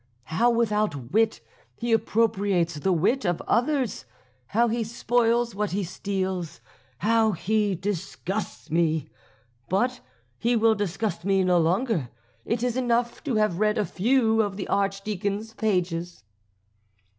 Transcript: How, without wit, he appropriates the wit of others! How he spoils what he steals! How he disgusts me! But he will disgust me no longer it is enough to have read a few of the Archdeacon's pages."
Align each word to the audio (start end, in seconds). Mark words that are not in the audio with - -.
How, 0.23 0.49
without 0.49 1.11
wit, 1.11 1.41
he 1.77 1.93
appropriates 1.93 2.73
the 2.73 2.91
wit 2.91 3.23
of 3.23 3.39
others! 3.47 4.05
How 4.47 4.67
he 4.67 4.83
spoils 4.83 5.53
what 5.53 5.73
he 5.73 5.83
steals! 5.83 6.59
How 6.97 7.33
he 7.33 7.75
disgusts 7.75 8.71
me! 8.71 9.09
But 9.69 9.99
he 10.39 10.55
will 10.55 10.73
disgust 10.73 11.23
me 11.23 11.43
no 11.43 11.59
longer 11.59 12.09
it 12.45 12.63
is 12.63 12.75
enough 12.75 13.23
to 13.25 13.35
have 13.35 13.59
read 13.59 13.77
a 13.77 13.85
few 13.85 14.41
of 14.41 14.57
the 14.57 14.67
Archdeacon's 14.69 15.53
pages." 15.53 16.23